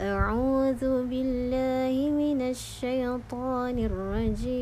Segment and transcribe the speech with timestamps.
[0.00, 4.52] أعوذ بالله من الشيطان الرجيم.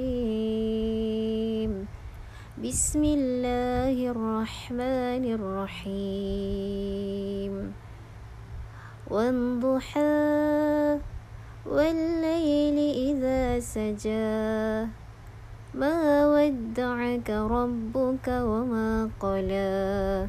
[2.63, 6.55] بسم الله الرحمن الرحيم.
[9.11, 10.99] والضحى
[11.67, 12.79] والليل
[13.11, 14.87] إذا سجى.
[15.75, 20.29] ما ودعك ربك وما قلى.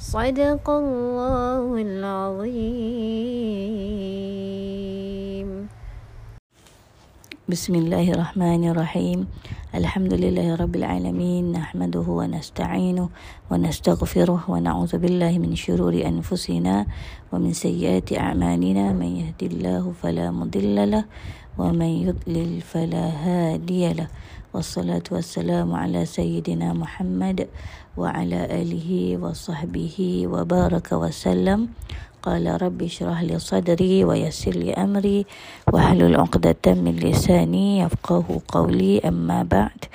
[0.00, 2.48] صدق الله العظيم.
[7.44, 9.28] بسم الله الرحمن الرحيم.
[9.76, 13.08] الحمد لله رب العالمين نحمده ونستعينه
[13.52, 16.88] ونستغفره ونعوذ بالله من شرور أنفسنا
[17.28, 18.96] ومن سيئات أعمالنا.
[18.96, 21.04] من يهدي الله فلا مضل له
[21.60, 24.08] ومن يضلل فلا هادي له.
[24.50, 27.46] wassalatu wassalamu ala sayyidina Muhammad
[27.94, 31.70] wa ala alihi wa sahbihi wa baraka wassalam.
[32.25, 35.25] قال ربي اشرح لي صدري ويسر لي أمري
[35.69, 39.85] واحلل عقدة من لساني يفقه قولي أما بعد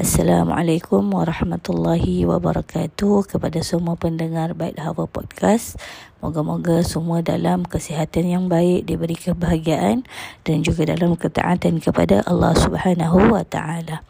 [0.00, 5.80] السلام عليكم ورحمة الله وبركاته kepada semua pendengar Baik Hava Podcast
[6.18, 10.02] Moga-moga semua dalam kesihatan yang baik diberi kebahagiaan
[10.42, 14.02] dan juga dalam ketaatan kepada Allah Subhanahu wa taala.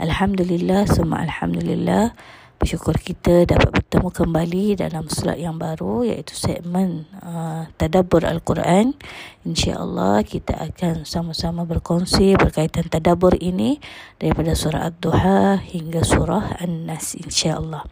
[0.00, 2.16] Alhamdulillah, semua alhamdulillah
[2.63, 8.95] bersyukur kita dapat bertemu kembali dalam slot yang baru iaitu segmen uh, tadabbur al-Quran.
[9.43, 13.83] Insya-Allah kita akan sama-sama berkongsi berkaitan tadabbur ini
[14.15, 17.83] daripada surah Ad-Duha hingga surah An-Nas insya-Allah.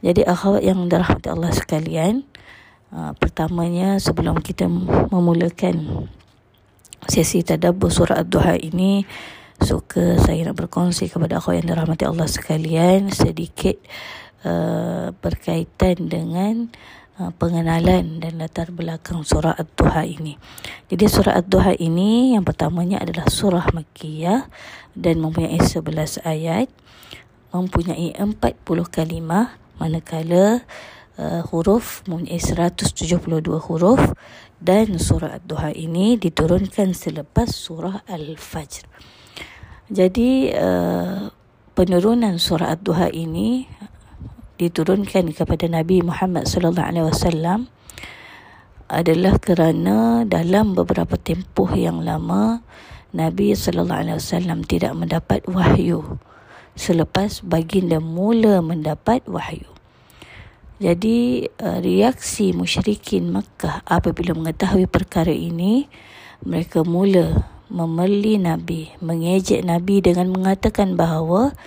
[0.00, 2.24] Jadi akhwat yang dirahmati Allah sekalian,
[2.88, 4.64] uh, pertamanya sebelum kita
[5.12, 6.08] memulakan
[7.04, 9.04] sesi tadabbur surah Ad-Duha ini
[9.62, 13.78] suka saya nak berkongsi kepada aku yang dirahmati Allah sekalian sedikit
[14.42, 16.68] uh, berkaitan dengan
[17.18, 20.34] uh, pengenalan dan latar belakang surah Ad-Duha ini.
[20.90, 24.46] Jadi surah Ad-Duha ini yang pertamanya adalah surah Makkiyah
[24.94, 26.68] dan mempunyai 11 ayat,
[27.54, 28.34] mempunyai 40
[28.90, 30.62] kalimah manakala
[31.18, 33.18] uh, huruf mempunyai 172
[33.70, 34.02] huruf
[34.58, 38.86] dan surah Ad-Duha ini diturunkan selepas surah Al-Fajr.
[39.94, 41.30] Jadi uh,
[41.78, 43.62] penurunan surah Ad-Duha ini
[44.58, 47.70] diturunkan kepada Nabi Muhammad sallallahu alaihi wasallam
[48.90, 52.66] adalah kerana dalam beberapa tempoh yang lama
[53.14, 56.18] Nabi sallallahu alaihi wasallam tidak mendapat wahyu
[56.74, 59.70] selepas baginda mula mendapat wahyu.
[60.82, 65.86] Jadi uh, reaksi musyrikin Makkah apabila mengetahui perkara ini
[66.42, 71.58] mereka mula memeli Nabi, mengejek Nabi dengan mengatakan bahawa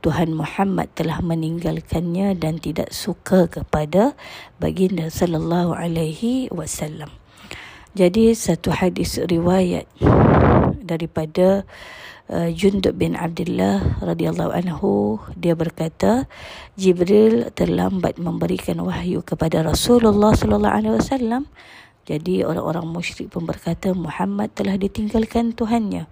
[0.00, 4.16] Tuhan Muhammad telah meninggalkannya dan tidak suka kepada
[4.56, 7.12] baginda sallallahu alaihi wasallam.
[7.92, 9.84] Jadi satu hadis riwayat
[10.80, 11.68] daripada
[12.32, 16.24] uh, Jundub bin Abdullah radhiyallahu anhu dia berkata
[16.80, 21.44] Jibril terlambat memberikan wahyu kepada Rasulullah sallallahu alaihi wasallam
[22.10, 26.10] jadi orang-orang musyrik pun berkata Muhammad telah ditinggalkan Tuhannya.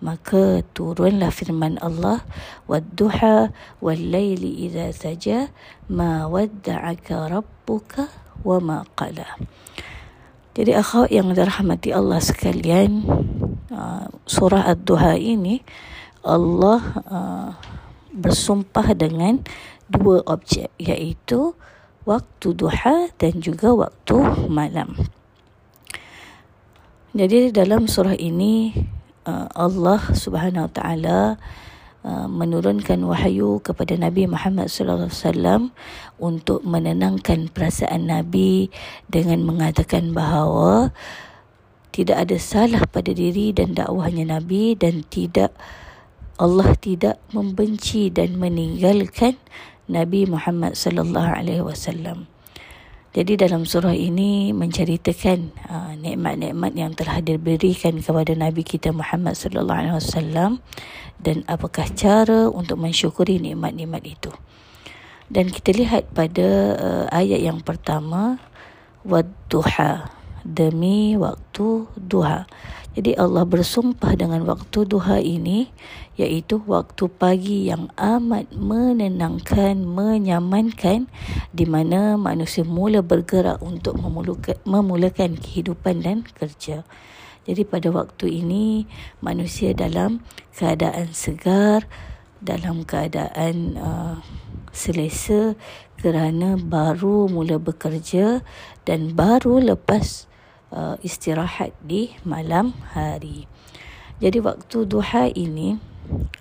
[0.00, 2.24] Maka turunlah firman Allah
[2.64, 3.52] Wadduha
[3.84, 5.52] wal-laili idza saja
[5.92, 8.08] ma wadda'aka rabbuka
[8.40, 9.36] wa ma qala.
[10.56, 13.04] Jadi akhwat yang dirahmati Allah sekalian,
[13.68, 15.60] uh, surah Ad-Duha ini
[16.24, 17.50] Allah uh,
[18.16, 19.44] bersumpah dengan
[19.92, 21.52] dua objek iaitu
[22.08, 24.96] waktu duha dan juga waktu malam.
[27.14, 28.74] Jadi dalam surah ini
[29.22, 31.20] uh, Allah Subhanahu Wa Taala
[32.02, 35.62] uh, menurunkan wahyu kepada Nabi Muhammad sallallahu alaihi wasallam
[36.18, 38.66] untuk menenangkan perasaan Nabi
[39.06, 40.90] dengan mengatakan bahawa
[41.94, 45.54] tidak ada salah pada diri dan dakwahnya Nabi dan tidak
[46.34, 49.38] Allah tidak membenci dan meninggalkan
[49.86, 52.33] Nabi Muhammad sallallahu alaihi wasallam.
[53.14, 55.38] Jadi dalam surah ini menceritakan
[55.70, 60.58] uh, nikmat-nikmat yang telah diberikan kepada Nabi kita Muhammad sallallahu alaihi wasallam
[61.22, 64.34] dan apakah cara untuk mensyukuri nikmat-nikmat itu.
[65.30, 68.42] Dan kita lihat pada uh, ayat yang pertama
[69.06, 70.10] wadduha
[70.42, 72.50] demi waktu duha.
[72.94, 75.66] Jadi Allah bersumpah dengan waktu duha ini
[76.14, 81.10] iaitu waktu pagi yang amat menenangkan, menyamankan
[81.50, 86.86] di mana manusia mula bergerak untuk memulakan, kehidupan dan kerja.
[87.44, 88.86] Jadi pada waktu ini
[89.18, 90.22] manusia dalam
[90.54, 91.90] keadaan segar,
[92.38, 94.16] dalam keadaan uh,
[94.70, 95.58] selesa
[95.98, 98.46] kerana baru mula bekerja
[98.86, 100.30] dan baru lepas
[100.74, 103.46] uh, istirahat di malam hari.
[104.18, 105.78] Jadi waktu duha ini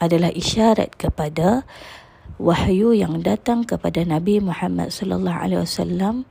[0.01, 1.63] adalah isyarat kepada
[2.41, 6.25] wahyu yang datang kepada Nabi Muhammad sallallahu alaihi wasallam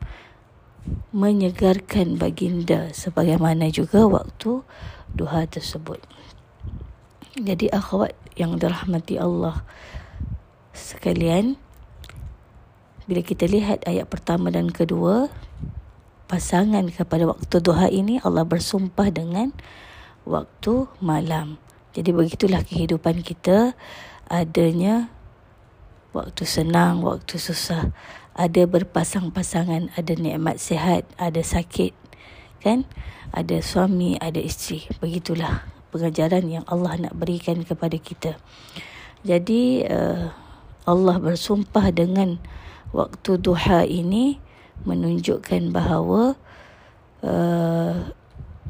[1.15, 4.67] menyegarkan baginda sebagaimana juga waktu
[5.15, 6.03] duha tersebut.
[7.39, 9.65] Jadi akhwat yang dirahmati Allah
[10.77, 11.57] sekalian
[13.07, 15.29] bila kita lihat ayat pertama dan kedua
[16.33, 19.53] pasangan kepada waktu duha ini Allah bersumpah dengan
[20.25, 21.61] waktu malam.
[21.93, 23.77] Jadi begitulah kehidupan kita
[24.33, 25.13] adanya
[26.17, 27.93] waktu senang, waktu susah,
[28.33, 31.93] ada berpasang-pasangan, ada nikmat sihat, ada sakit,
[32.65, 32.89] kan?
[33.37, 34.89] Ada suami, ada isteri.
[35.05, 38.41] Begitulah pengajaran yang Allah nak berikan kepada kita.
[39.21, 40.33] Jadi uh,
[40.89, 42.41] Allah bersumpah dengan
[42.97, 44.41] waktu duha ini
[44.85, 46.35] menunjukkan bahawa
[47.23, 47.95] uh,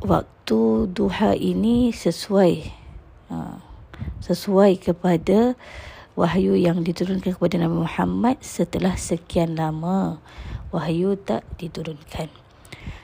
[0.02, 0.60] waktu
[0.90, 2.54] duha ini sesuai
[3.30, 3.58] uh,
[4.22, 5.54] sesuai kepada
[6.18, 10.20] wahyu yang diturunkan kepada Nabi Muhammad setelah sekian lama
[10.74, 12.28] wahyu tak diturunkan.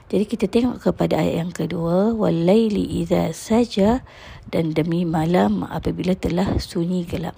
[0.09, 4.01] Jadi kita tengok kepada ayat yang kedua walaili idza saja
[4.49, 7.37] dan demi malam apabila telah sunyi gelap.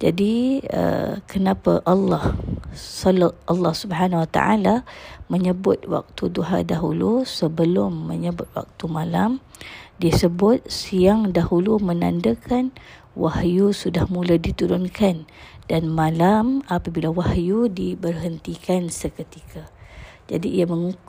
[0.00, 2.36] Jadi uh, kenapa Allah
[3.50, 4.74] Allah Subhanahu Wa Taala
[5.26, 9.42] menyebut waktu duha dahulu sebelum menyebut waktu malam
[9.98, 12.70] disebut siang dahulu menandakan
[13.18, 15.26] wahyu sudah mula diturunkan
[15.66, 19.66] dan malam apabila wahyu diberhentikan seketika.
[20.30, 20.66] Jadi ia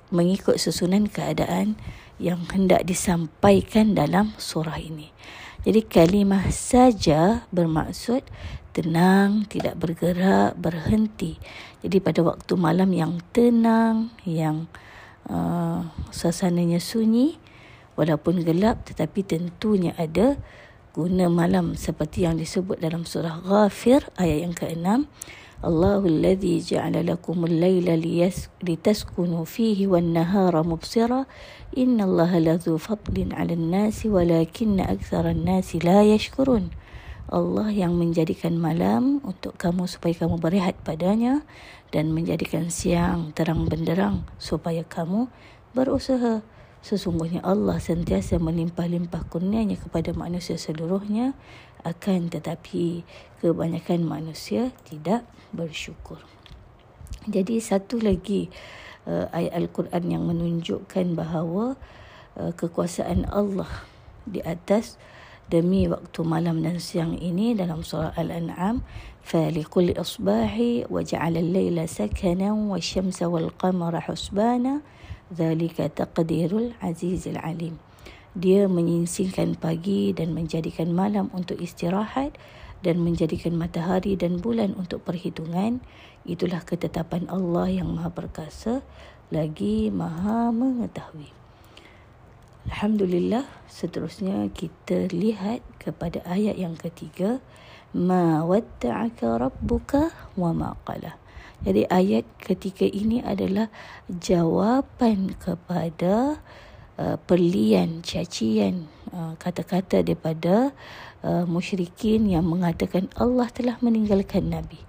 [0.09, 1.77] mengikut susunan keadaan
[2.17, 5.13] yang hendak disampaikan dalam surah ini.
[5.61, 8.25] Jadi kalimah saja bermaksud
[8.73, 11.37] tenang, tidak bergerak, berhenti.
[11.85, 14.65] Jadi pada waktu malam yang tenang, yang
[15.29, 17.37] uh, suasananya sunyi,
[17.93, 20.39] walaupun gelap tetapi tentunya ada
[20.91, 25.07] guna malam seperti yang disebut dalam surah Ghafir ayat yang ke-6.
[25.61, 27.93] Allahu alladhi ja'ala lakum al-layla
[28.65, 31.29] litaskunu fihi wan-nahara mubsira
[31.77, 36.73] inna Allaha ladzu fadlin 'ala an-nasi walakinna aktsara an-nasi la yashkurun.
[37.29, 41.45] Allah yang menjadikan malam untuk kamu supaya kamu berehat padanya
[41.93, 45.29] dan menjadikan siang terang benderang supaya kamu
[45.77, 46.41] berusaha.
[46.81, 51.37] Sesungguhnya Allah sentiasa melimpah-limpah kurnianya kepada manusia seluruhnya
[51.83, 53.05] akan tetapi
[53.41, 56.21] kebanyakan manusia tidak bersyukur.
[57.29, 58.49] Jadi satu lagi
[59.05, 61.77] uh, ayat al-Quran yang menunjukkan bahawa
[62.37, 63.69] uh, kekuasaan Allah
[64.25, 64.97] di atas
[65.51, 68.81] demi waktu malam dan siang ini dalam surah al-An'am
[69.19, 74.79] falikul asbahi wa ja'ala al-laila sakana wa syamsa wal qamara husbana
[75.27, 77.75] dhalika taqdirul azizil alim
[78.31, 82.31] dia menyingsingkan pagi dan menjadikan malam untuk istirahat
[82.79, 85.83] dan menjadikan matahari dan bulan untuk perhitungan.
[86.23, 88.81] Itulah ketetapan Allah yang maha perkasa
[89.31, 91.31] lagi maha mengetahui.
[92.69, 97.41] Alhamdulillah seterusnya kita lihat kepada ayat yang ketiga.
[97.91, 101.19] Ma watta'aka rabbuka wa ma qala.
[101.61, 103.67] Jadi ayat ketiga ini adalah
[104.07, 106.39] jawapan kepada
[106.97, 110.75] uh, perlian cacian uh, kata-kata daripada
[111.23, 114.79] uh, musyrikin yang mengatakan Allah telah meninggalkan nabi.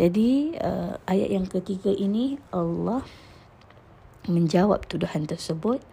[0.00, 0.56] Jadi
[1.04, 3.04] ayat yang ketiga ini Allah
[4.24, 5.84] menjawab tuduhan tersebut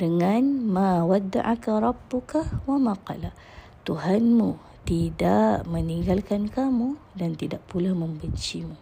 [0.00, 3.36] dengan ma wadda'aka rabbuka wa ma qala.
[3.84, 4.56] Tuhanmu
[4.88, 8.80] tidak meninggalkan kamu dan tidak pula membencimu.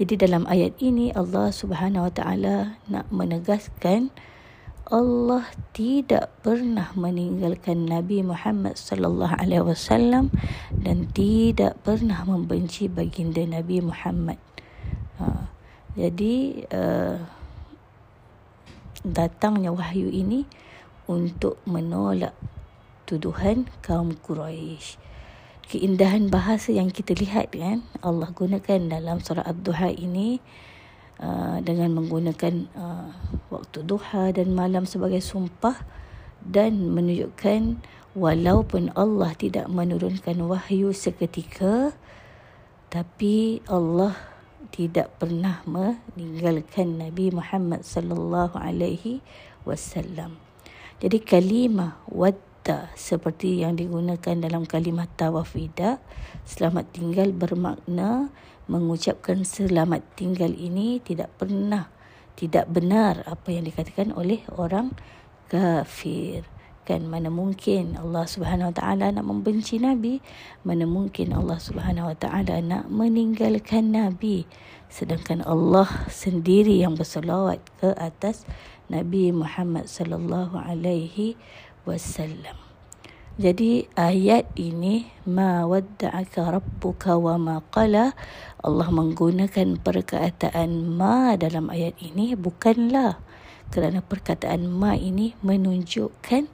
[0.00, 4.08] Jadi dalam ayat ini Allah Subhanahu wa taala nak menegaskan
[4.90, 10.34] Allah tidak pernah meninggalkan Nabi Muhammad sallallahu alaihi wasallam
[10.74, 14.42] dan tidak pernah membenci baginda Nabi Muhammad.
[15.22, 15.46] Ha,
[15.94, 16.34] jadi
[16.74, 17.22] uh,
[19.06, 20.42] datangnya wahyu ini
[21.06, 22.34] untuk menolak
[23.06, 24.98] tuduhan kaum Quraisy.
[25.70, 30.42] Keindahan bahasa yang kita lihat kan Allah gunakan dalam surah Ad-Duha ini
[31.20, 33.12] Uh, dengan menggunakan uh,
[33.52, 35.76] waktu duha dan malam sebagai sumpah
[36.40, 37.76] dan menunjukkan
[38.16, 41.92] walaupun Allah tidak menurunkan wahyu seketika
[42.88, 44.16] tapi Allah
[44.72, 49.20] tidak pernah meninggalkan Nabi Muhammad sallallahu alaihi
[49.68, 50.40] wasallam.
[51.04, 56.00] Jadi kalimah wadda seperti yang digunakan dalam kalimah tawafida
[56.48, 58.32] selamat tinggal bermakna
[58.70, 61.90] mengucapkan selamat tinggal ini tidak pernah
[62.38, 64.96] tidak benar apa yang dikatakan oleh orang
[65.50, 66.46] kafir.
[66.88, 70.24] Kan mana mungkin Allah Subhanahu Wa Taala nak membenci nabi
[70.64, 74.48] mana mungkin Allah Subhanahu Wa Taala nak meninggalkan nabi.
[74.88, 78.48] Sedangkan Allah sendiri yang berselawat ke atas
[78.90, 81.38] Nabi Muhammad sallallahu alaihi
[81.86, 82.69] wasallam
[83.38, 88.16] jadi ayat ini ma wadda'aka rabbuka wa ma qala
[88.60, 93.22] Allah menggunakan perkataan ma dalam ayat ini bukanlah.
[93.70, 96.50] Kerana perkataan ma ini menunjukkan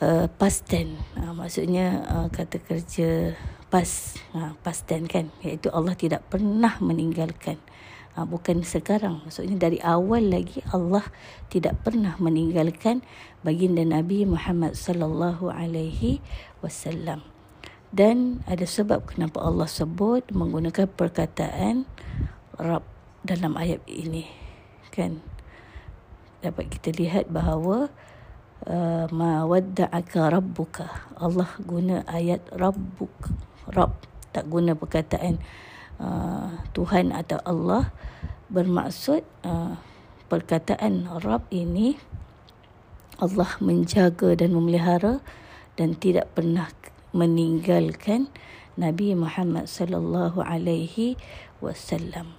[0.00, 0.98] uh, past tense.
[1.14, 3.36] Uh, maksudnya uh, kata kerja
[3.68, 4.18] past.
[4.34, 5.28] Uh, past tense kan?
[5.44, 7.60] Iaitu Allah tidak pernah meninggalkan
[8.20, 9.24] ha, bukan sekarang.
[9.24, 11.02] Maksudnya dari awal lagi Allah
[11.48, 13.00] tidak pernah meninggalkan
[13.40, 16.20] baginda Nabi Muhammad sallallahu alaihi
[16.60, 17.24] wasallam.
[17.90, 21.88] Dan ada sebab kenapa Allah sebut menggunakan perkataan
[22.60, 22.84] Rab
[23.24, 24.28] dalam ayat ini.
[24.92, 25.24] Kan?
[26.44, 27.88] Dapat kita lihat bahawa
[28.68, 30.86] uh, ma wadda'aka rabbuka.
[31.16, 33.12] Allah guna ayat rabbuk
[33.70, 33.96] rab
[34.30, 35.42] tak guna perkataan
[36.00, 37.92] uh, Tuhan atau Allah
[38.50, 39.78] bermaksud uh,
[40.26, 41.94] perkataan Rab ini
[43.20, 45.20] Allah menjaga dan memelihara
[45.76, 46.72] dan tidak pernah
[47.12, 48.32] meninggalkan
[48.80, 51.20] Nabi Muhammad sallallahu alaihi
[51.60, 52.32] wasallam.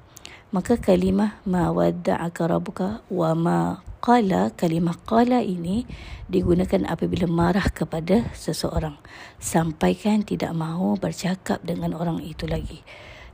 [0.51, 3.59] Maka kalimah ma wadda'aka rabbuka wa ma
[4.01, 5.85] qala kalimah qala ini
[6.27, 8.97] digunakan apabila marah kepada seseorang
[9.37, 12.81] sampaikan tidak mahu bercakap dengan orang itu lagi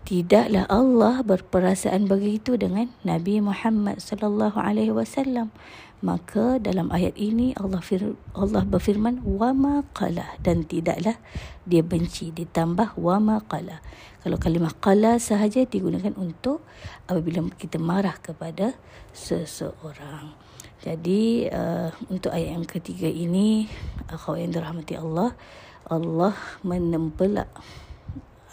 [0.07, 5.51] tidaklah Allah berperasaan begitu dengan Nabi Muhammad sallallahu alaihi wasallam.
[5.99, 10.39] Maka dalam ayat ini Allah fir Allah berfirman wa ma qala.
[10.39, 11.19] Dan tidaklah
[11.67, 13.83] dia benci ditambah wa ma qala.
[14.23, 16.63] Kalau kalimah qala sahaja digunakan untuk
[17.11, 18.79] apabila kita marah kepada
[19.11, 20.31] seseorang.
[20.87, 23.67] Jadi uh, untuk ayat yang ketiga ini
[24.07, 25.35] akhwat yang dirahmati Allah
[25.91, 27.51] Allah menempelak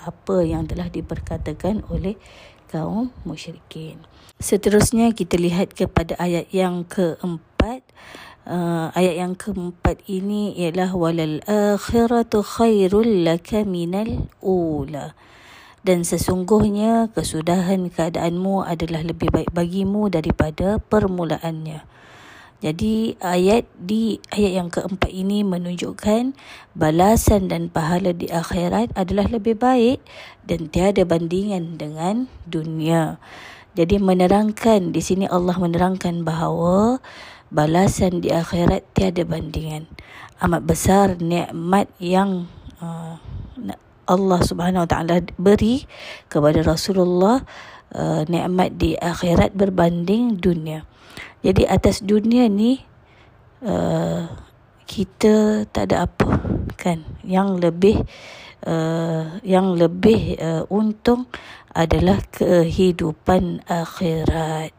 [0.04, 2.20] apa yang telah diperkatakan oleh
[2.68, 4.02] kaum musyrikin.
[4.42, 7.86] Seterusnya kita lihat kepada ayat yang keempat.
[8.44, 15.16] Uh, ayat yang keempat ini ialah walal akhiratu khairul laka minal ula.
[15.84, 21.84] Dan sesungguhnya kesudahan keadaanmu adalah lebih baik bagimu daripada permulaannya.
[22.64, 26.32] Jadi ayat di ayat yang keempat ini menunjukkan
[26.72, 30.00] balasan dan pahala di akhirat adalah lebih baik
[30.48, 33.20] dan tiada bandingan dengan dunia.
[33.76, 37.04] Jadi menerangkan di sini Allah menerangkan bahawa
[37.52, 39.84] balasan di akhirat tiada bandingan.
[40.40, 42.48] Amat besar nikmat yang
[42.80, 43.20] uh,
[44.08, 45.84] Allah Subhanahu Wa Taala beri
[46.32, 47.44] kepada Rasulullah
[47.92, 50.88] uh, nikmat di akhirat berbanding dunia.
[51.44, 52.80] Jadi atas dunia ni
[53.60, 54.24] uh,
[54.88, 56.40] kita tak ada apa
[56.80, 58.00] kan yang lebih
[58.64, 61.28] uh, yang lebih uh, untung
[61.76, 64.72] adalah kehidupan akhirat.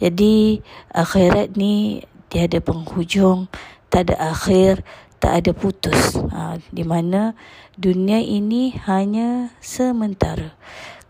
[0.00, 2.00] Jadi akhirat ni
[2.32, 3.50] tiada penghujung,
[3.90, 4.86] tak ada akhir,
[5.18, 6.14] tak ada putus.
[6.30, 7.34] Ha, di mana
[7.74, 10.54] dunia ini hanya sementara.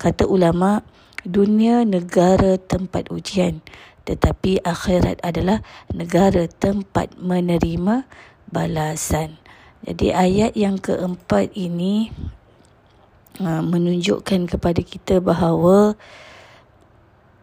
[0.01, 0.81] Kata ulama,
[1.29, 3.61] dunia negara tempat ujian
[4.09, 5.61] tetapi akhirat adalah
[5.93, 8.09] negara tempat menerima
[8.49, 9.37] balasan.
[9.85, 12.09] Jadi ayat yang keempat ini
[13.45, 15.95] uh, menunjukkan kepada kita bahawa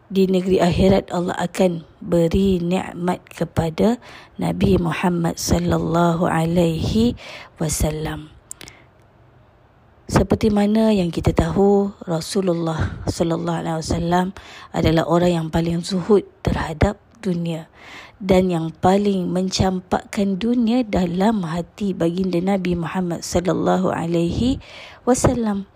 [0.06, 3.98] di negeri akhirat Allah akan beri nikmat kepada
[4.38, 7.18] Nabi Muhammad sallallahu alaihi
[7.62, 8.35] wasallam.
[10.06, 14.26] Seperti mana yang kita tahu Rasulullah sallallahu alaihi wasallam
[14.70, 17.66] adalah orang yang paling zuhud terhadap dunia
[18.22, 24.62] dan yang paling mencampakkan dunia dalam hati baginda Nabi Muhammad sallallahu alaihi
[25.02, 25.66] wasallam.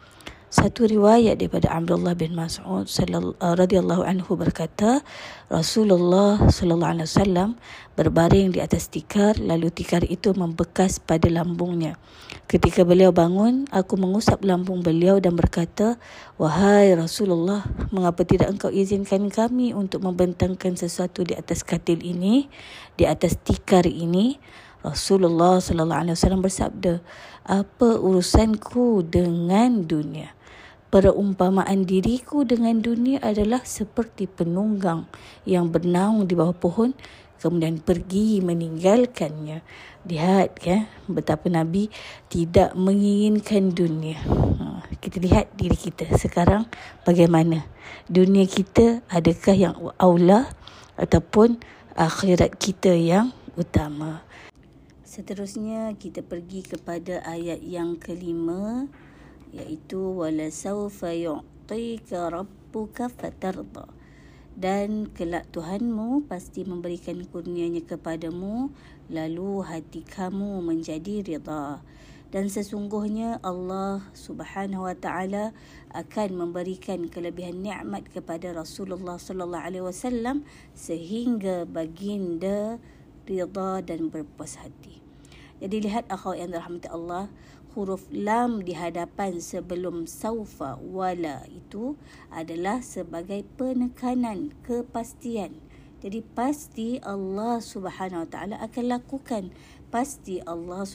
[0.51, 4.99] Satu riwayat daripada Abdullah bin Mas'ud uh, radhiyallahu anhu berkata,
[5.47, 7.51] Rasulullah sallallahu alaihi wasallam
[7.95, 12.03] berbaring di atas tikar lalu tikar itu membekas pada lambungnya.
[12.51, 16.03] Ketika beliau bangun, aku mengusap lambung beliau dan berkata,
[16.35, 17.63] "Wahai Rasulullah,
[17.95, 22.51] mengapa tidak engkau izinkan kami untuk membentangkan sesuatu di atas katil ini,
[22.99, 24.43] di atas tikar ini?"
[24.83, 26.99] Rasulullah sallallahu alaihi wasallam bersabda,
[27.47, 30.40] "Apa urusanku dengan dunia?"
[30.91, 35.07] Perumpamaan diriku dengan dunia adalah seperti penunggang
[35.47, 36.99] yang bernaung di bawah pohon
[37.39, 39.63] kemudian pergi meninggalkannya.
[40.05, 41.89] Lihat ya betapa Nabi
[42.27, 44.21] tidak menginginkan dunia.
[44.21, 46.69] Ha, kita lihat diri kita sekarang
[47.07, 47.65] bagaimana.
[48.11, 50.53] Dunia kita adakah yang aula
[51.01, 51.63] ataupun
[51.95, 54.27] akhirat kita yang utama.
[55.07, 58.87] Seterusnya kita pergi kepada ayat yang kelima
[59.51, 63.91] iaitu wala saufa yu'tika rabbuka fatarda
[64.59, 68.69] dan kelak Tuhanmu pasti memberikan kurnianya kepadamu
[69.09, 71.81] lalu hati kamu menjadi rida
[72.31, 75.51] dan sesungguhnya Allah Subhanahu wa taala
[75.91, 80.47] akan memberikan kelebihan nikmat kepada Rasulullah sallallahu alaihi wasallam
[80.79, 82.79] sehingga baginda
[83.27, 85.03] rida dan berpuas hati.
[85.61, 87.29] Jadi lihat akhwat yang dirahmati Allah,
[87.75, 91.95] huruf lam di hadapan sebelum saufa wala itu
[92.35, 95.55] adalah sebagai penekanan kepastian.
[96.01, 99.53] Jadi pasti Allah Subhanahu Wa Taala akan lakukan.
[99.93, 100.89] Pasti Allah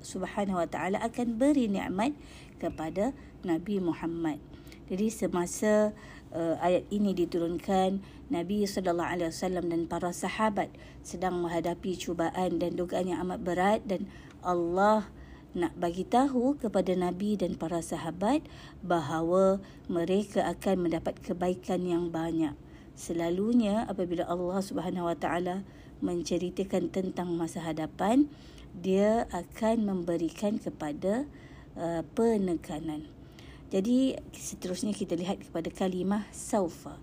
[0.00, 2.16] Subhanahu Wa Taala akan beri nikmat
[2.56, 3.12] kepada
[3.44, 4.40] Nabi Muhammad.
[4.88, 5.92] Jadi semasa
[6.34, 10.70] uh, ayat ini diturunkan, Nabi sallallahu alaihi wasallam dan para sahabat
[11.02, 14.06] sedang menghadapi cubaan dan dugaan yang amat berat dan
[14.40, 15.10] Allah
[15.50, 18.46] nak bagi tahu kepada Nabi dan para sahabat
[18.86, 19.58] bahawa
[19.90, 22.54] mereka akan mendapat kebaikan yang banyak.
[22.94, 25.66] Selalunya apabila Allah Subhanahu Wa Taala
[25.98, 28.30] menceritakan tentang masa hadapan,
[28.76, 31.26] dia akan memberikan kepada
[31.74, 33.10] uh, penekanan.
[33.70, 36.98] Jadi seterusnya kita lihat kepada kalimah saufa.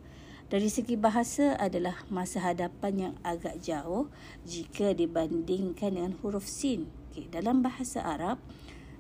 [0.48, 4.08] Dari segi bahasa adalah masa hadapan yang agak jauh
[4.48, 6.88] jika dibandingkan dengan huruf sin.
[7.17, 7.34] Okay.
[7.34, 8.38] Dalam bahasa Arab,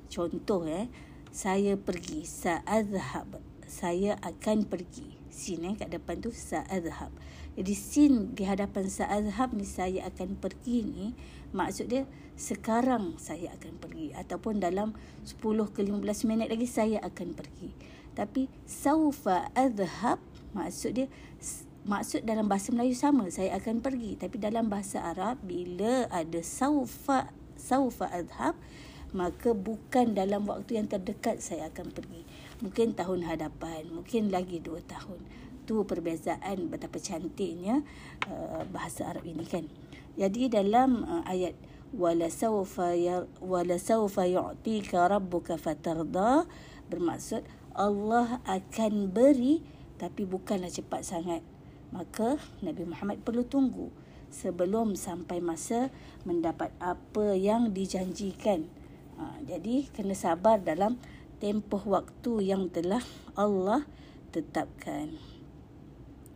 [0.09, 0.89] contoh eh,
[1.29, 3.37] saya pergi, sa'adhab.
[3.69, 5.21] Saya akan pergi.
[5.29, 7.13] Sin eh, kat depan tu sa'adhab.
[7.53, 11.05] Jadi sin di hadapan sa'adhab ni saya akan pergi ni,
[11.53, 14.17] maksud dia sekarang saya akan pergi.
[14.17, 15.37] Ataupun dalam 10
[15.69, 17.69] ke 15 minit lagi saya akan pergi.
[18.17, 20.17] Tapi saufa adhab
[20.57, 21.05] maksud dia
[21.85, 27.29] maksud dalam bahasa Melayu sama saya akan pergi tapi dalam bahasa Arab bila ada saufa
[27.67, 28.55] saufa adhab
[29.15, 32.27] maka bukan dalam waktu yang terdekat saya akan pergi.
[32.59, 35.19] Mungkin tahun hadapan mungkin lagi dua tahun.
[35.67, 37.83] Tu perbezaan betapa cantiknya
[38.27, 39.67] uh, bahasa Arab ini kan.
[40.15, 41.55] Jadi dalam uh, ayat
[41.95, 43.79] wala saufa ya wala
[45.07, 46.43] rabbuka fatarda
[46.91, 49.63] bermaksud Allah akan beri
[49.95, 51.43] tapi bukanlah cepat sangat.
[51.95, 53.87] Maka Nabi Muhammad perlu tunggu
[54.31, 55.89] sebelum sampai masa
[56.27, 58.67] mendapat apa yang dijanjikan.
[59.17, 61.01] Ha, jadi kena sabar dalam
[61.41, 63.01] tempoh waktu yang telah
[63.33, 63.85] Allah
[64.33, 65.17] tetapkan.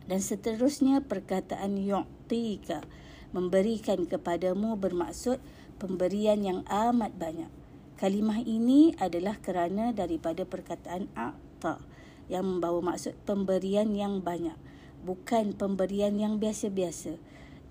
[0.06, 2.82] Dan seterusnya perkataan yu'tika
[3.30, 5.38] memberikan kepadamu bermaksud
[5.78, 7.50] pemberian yang amat banyak.
[7.96, 11.78] Kalimah ini adalah kerana daripada perkataan a'ta
[12.26, 14.58] yang membawa maksud pemberian yang banyak
[15.02, 17.18] bukan pemberian yang biasa-biasa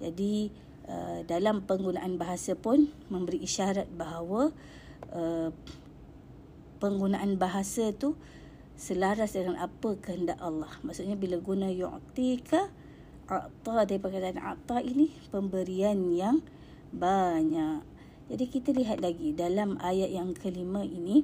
[0.02, 0.50] jadi
[0.90, 4.50] uh, dalam penggunaan bahasa pun memberi isyarat bahawa
[5.14, 5.54] uh,
[6.82, 8.18] penggunaan bahasa tu
[8.74, 10.74] selaras dengan apa kehendak Allah.
[10.82, 12.74] Maksudnya bila guna yu'tika
[13.30, 16.42] a'ta dari perkataan a'ta ini pemberian yang
[16.90, 17.86] banyak.
[18.34, 21.24] Jadi kita lihat lagi dalam ayat yang kelima ini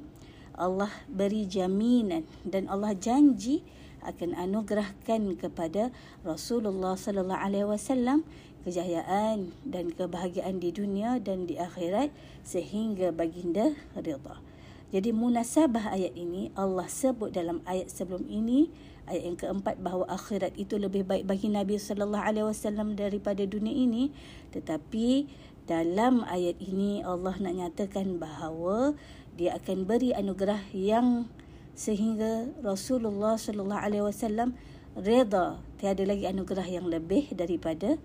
[0.57, 3.65] Allah beri jaminan dan Allah janji
[4.05, 5.89] akan anugerahkan kepada
[6.21, 8.23] Rasulullah sallallahu alaihi wasallam
[8.67, 12.11] kejayaan dan kebahagiaan di dunia dan di akhirat
[12.43, 14.43] sehingga baginda redha.
[14.91, 18.67] Jadi munasabah ayat ini Allah sebut dalam ayat sebelum ini
[19.07, 23.71] ayat yang keempat bahawa akhirat itu lebih baik bagi Nabi sallallahu alaihi wasallam daripada dunia
[23.71, 24.11] ini
[24.51, 25.27] tetapi
[25.67, 28.95] dalam ayat ini Allah nak nyatakan bahawa
[29.35, 31.27] dia akan beri anugerah yang
[31.75, 34.55] sehingga Rasulullah sallallahu alaihi wasallam
[34.95, 37.99] reda tiada lagi anugerah yang lebih daripada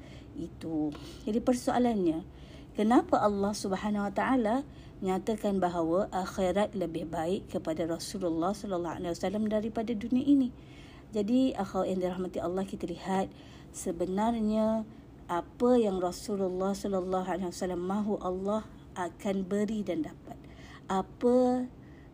[0.49, 0.91] itu.
[1.23, 2.27] Jadi persoalannya,
[2.75, 4.57] kenapa Allah Subhanahu Wa Taala
[5.03, 10.55] nyatakan bahawa akhirat lebih baik kepada Rasulullah sallallahu alaihi wasallam daripada dunia ini.
[11.11, 13.27] Jadi akhwat yang dirahmati Allah kita lihat
[13.75, 14.87] sebenarnya
[15.27, 18.63] apa yang Rasulullah sallallahu alaihi wasallam mahu Allah
[18.95, 20.39] akan beri dan dapat.
[20.87, 21.67] Apa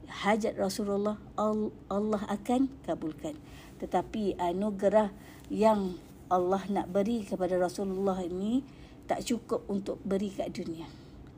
[0.09, 3.37] hajat Rasulullah Allah akan kabulkan.
[3.79, 5.13] Tetapi anugerah
[5.53, 8.65] yang Allah nak beri kepada Rasulullah ini
[9.09, 10.89] tak cukup untuk beri kat dunia.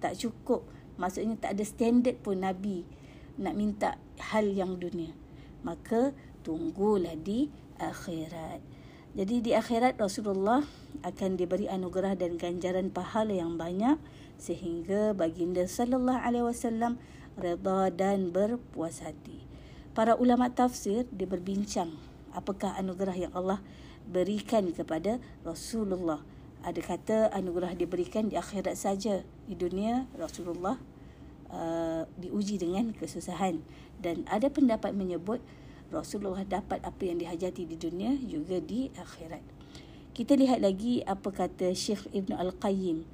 [0.03, 0.67] Tak cukup
[1.01, 2.85] Maksudnya tak ada standard pun Nabi
[3.41, 5.17] nak minta hal yang dunia.
[5.65, 6.13] Maka
[6.45, 7.49] tunggulah di
[7.81, 8.61] akhirat.
[9.17, 10.61] Jadi di akhirat Rasulullah
[11.01, 13.97] akan diberi anugerah dan ganjaran pahala yang banyak
[14.37, 17.01] sehingga baginda sallallahu alaihi wasallam
[17.41, 19.41] redha dan berpuas hati.
[19.97, 21.97] Para ulama tafsir dia berbincang
[22.37, 23.65] apakah anugerah yang Allah
[24.11, 26.21] berikan kepada Rasulullah.
[26.61, 30.77] Ada kata anugerah diberikan di akhirat saja di dunia Rasulullah
[31.49, 33.63] uh, diuji dengan kesusahan.
[33.97, 35.41] Dan ada pendapat menyebut
[35.89, 39.43] Rasulullah dapat apa yang dihajati di dunia juga di akhirat.
[40.11, 43.07] Kita lihat lagi apa kata Syekh Ibn Al-Qayyim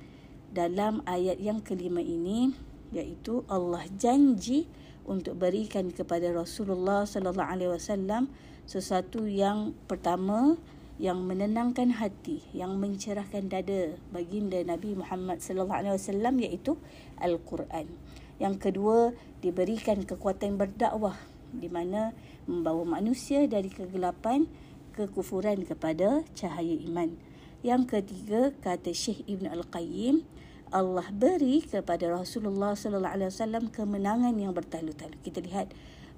[0.50, 2.56] dalam ayat yang kelima ini
[2.90, 4.64] iaitu Allah janji
[5.06, 8.32] untuk berikan kepada Rasulullah sallallahu alaihi wasallam
[8.66, 10.58] sesuatu yang pertama
[10.96, 16.80] yang menenangkan hati, yang mencerahkan dada baginda Nabi Muhammad sallallahu alaihi wasallam iaitu
[17.20, 17.92] Al-Quran.
[18.40, 19.12] Yang kedua,
[19.44, 21.16] diberikan kekuatan berdakwah
[21.52, 22.16] di mana
[22.48, 24.48] membawa manusia dari kegelapan
[24.96, 27.12] kekufuran kepada cahaya iman.
[27.60, 30.24] Yang ketiga, kata Syekh Ibn Al-Qayyim,
[30.72, 35.14] Allah beri kepada Rasulullah sallallahu alaihi wasallam kemenangan yang bertalu-talu.
[35.22, 35.70] Kita lihat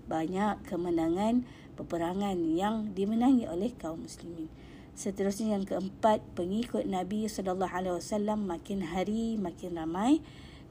[0.09, 1.45] banyak kemenangan
[1.77, 4.51] peperangan yang dimenangi oleh kaum muslimin.
[4.99, 10.19] Seterusnya yang keempat, pengikut Nabi sallallahu alaihi wasallam makin hari makin ramai.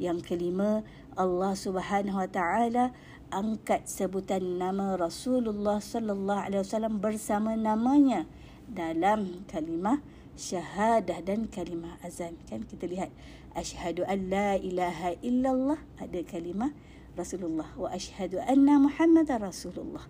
[0.04, 0.84] Yang kelima,
[1.16, 2.92] Allah Subhanahu wa taala
[3.32, 8.28] angkat sebutan nama Rasulullah sallallahu alaihi wasallam bersama namanya
[8.68, 10.04] dalam kalimah
[10.36, 12.36] syahadah dan kalimah azan.
[12.52, 13.16] Kan kita lihat
[13.56, 16.76] asyhadu an la ilaha illallah ada kalimah
[17.16, 20.04] Rasulullah wa asyhadu anna Muhammadar Rasulullah.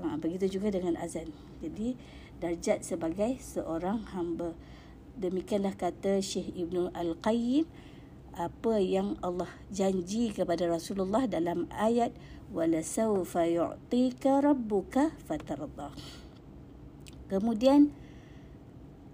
[0.00, 1.28] Ha, begitu juga dengan azan.
[1.60, 2.00] Jadi
[2.42, 4.58] darjat sebagai seorang hamba.
[5.14, 7.70] Demikianlah kata Syekh Ibn Al-Qayyim
[8.34, 12.10] apa yang Allah janji kepada Rasulullah dalam ayat
[12.50, 15.94] wala sawfa yu'tika rabbuka fatarda.
[17.30, 17.94] Kemudian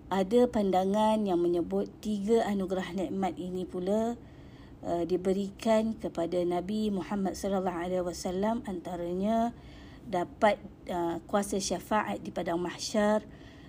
[0.08, 4.16] ada pandangan yang menyebut tiga anugerah nikmat ini pula
[4.80, 9.52] uh, diberikan kepada Nabi Muhammad sallallahu alaihi wasallam antaranya
[10.08, 10.56] dapat
[10.88, 13.22] uh, kuasa syafaat di padang mahsyar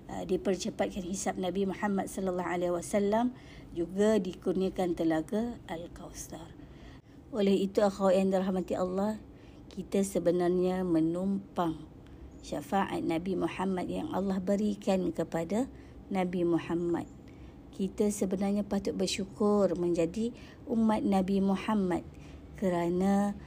[0.07, 3.35] uh, dipercepatkan hisab Nabi Muhammad sallallahu alaihi wasallam
[3.75, 6.47] juga dikurniakan telaga al-Kautsar.
[7.29, 9.21] Oleh itu akhwat yang dirahmati Allah,
[9.69, 11.77] kita sebenarnya menumpang
[12.41, 15.69] syafaat Nabi Muhammad yang Allah berikan kepada
[16.09, 17.05] Nabi Muhammad.
[17.69, 20.33] Kita sebenarnya patut bersyukur menjadi
[20.65, 22.01] umat Nabi Muhammad
[22.57, 23.37] kerana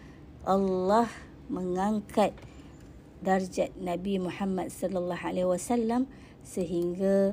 [0.46, 1.10] Allah
[1.52, 2.32] mengangkat
[3.22, 6.10] darjat Nabi Muhammad sallallahu alaihi wasallam
[6.42, 7.32] sehingga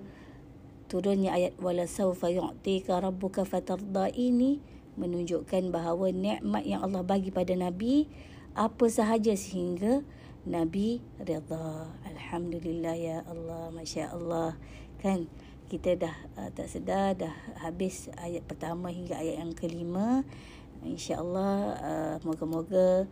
[0.89, 4.62] turunnya ayat wala saufa yu'tika rabbuka fatarda ini
[4.97, 8.06] menunjukkan bahawa nikmat yang Allah bagi pada Nabi
[8.54, 10.02] apa sahaja sehingga
[10.49, 11.88] Nabi redha.
[12.08, 14.58] Alhamdulillah ya Allah, masya-Allah.
[14.99, 15.30] Kan
[15.69, 20.25] kita dah uh, tak sedar dah habis ayat pertama hingga ayat yang kelima.
[20.82, 23.06] Insya-Allah uh, moga-moga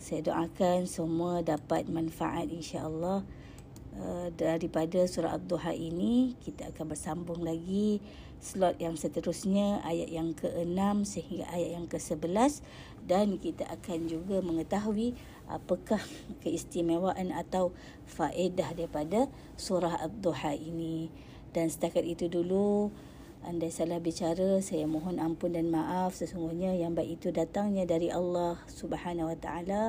[0.00, 3.20] saya doakan semua dapat manfaat insya-Allah.
[3.90, 8.00] Uh, daripada surah Ad-Duha ini kita akan bersambung lagi
[8.40, 12.64] slot yang seterusnya ayat yang ke-6 sehingga ayat yang ke-11
[13.04, 15.12] dan kita akan juga mengetahui
[15.50, 16.00] apakah
[16.40, 17.76] keistimewaan atau
[18.08, 19.28] faedah daripada
[19.60, 21.12] surah Ad-Duha ini.
[21.52, 22.88] Dan setakat itu dulu
[23.40, 26.12] Andai salah bicara, saya mohon ampun dan maaf.
[26.12, 29.82] Sesungguhnya yang baik itu datangnya dari Allah Subhanahu Wa Taala.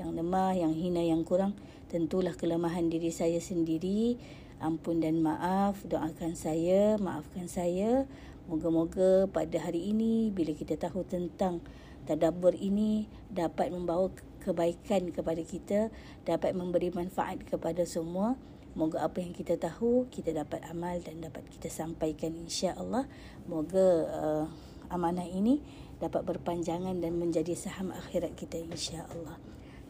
[0.00, 1.52] Yang lemah, yang hina, yang kurang,
[1.92, 4.16] tentulah kelemahan diri saya sendiri.
[4.56, 5.84] Ampun dan maaf.
[5.84, 8.08] Doakan saya, maafkan saya.
[8.48, 11.60] Moga-moga pada hari ini bila kita tahu tentang
[12.08, 14.08] tadabbur ini dapat membawa
[14.40, 15.92] kebaikan kepada kita,
[16.24, 18.40] dapat memberi manfaat kepada semua.
[18.74, 23.06] Moga apa yang kita tahu kita dapat amal dan dapat kita sampaikan insya-Allah.
[23.46, 24.44] Moga uh,
[24.90, 25.62] amanah ini
[26.02, 29.38] dapat berpanjangan dan menjadi saham akhirat kita insya-Allah.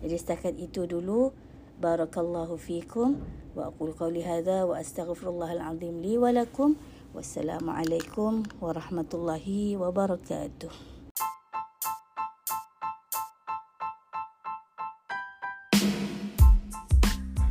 [0.05, 1.33] Jadi setakat itu dulu
[1.81, 3.19] barakallahu fikum
[3.57, 6.77] wa aqul qawli hadha wa astaghfirullahal azim li wa lakum
[7.15, 10.94] Wassalamualaikum warahmatullahi wabarakatuh.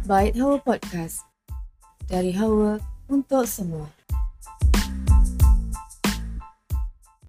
[0.04, 1.24] Bait Hawa Podcast.
[2.12, 2.76] Dari Hawa
[3.08, 3.88] untuk semua.